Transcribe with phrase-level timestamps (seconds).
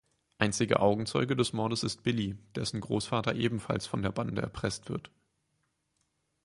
[0.39, 5.11] Einziger Augenzeuge des Mordes ist Billy, dessen Großvater ebenfalls von der Bande erpresst wird.